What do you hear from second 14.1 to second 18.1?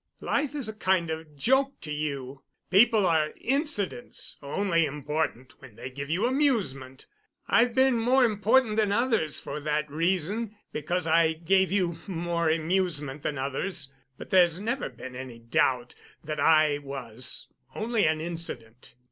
but there's never been any doubt that I was only